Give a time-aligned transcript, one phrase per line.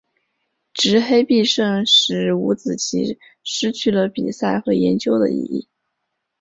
[0.73, 5.67] 执黑必胜使五子棋失去了比赛和研究的意义。